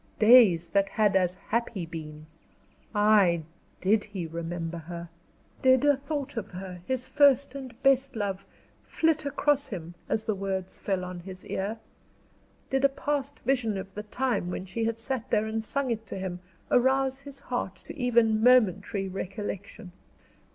Days 0.17 0.69
that 0.69 0.89
had 0.89 1.15
as 1.15 1.35
happy 1.35 1.85
been! 1.85 2.25
Ay! 2.95 3.43
did 3.81 4.03
he 4.05 4.25
remember 4.25 4.79
her? 4.79 5.09
Did 5.61 5.85
a 5.85 5.95
thought 5.95 6.37
of 6.37 6.49
her, 6.49 6.81
his 6.87 7.07
first 7.07 7.53
and 7.53 7.79
best 7.83 8.15
love, 8.15 8.43
flit 8.81 9.27
across 9.27 9.67
him, 9.67 9.93
as 10.09 10.25
the 10.25 10.33
words 10.33 10.79
fell 10.79 11.05
on 11.05 11.19
his 11.19 11.45
ear? 11.45 11.77
Did 12.71 12.83
a 12.83 12.89
past 12.89 13.41
vision 13.41 13.77
of 13.77 13.93
the 13.93 14.01
time 14.01 14.49
when 14.49 14.65
she 14.65 14.85
had 14.85 14.97
sat 14.97 15.29
there 15.29 15.45
and 15.45 15.63
sung 15.63 15.91
it 15.91 16.07
to 16.07 16.15
him 16.17 16.39
arouse 16.71 17.19
his 17.19 17.39
heart 17.41 17.75
to 17.85 17.95
even 17.95 18.41
momentary 18.41 19.07
recollection? 19.07 19.91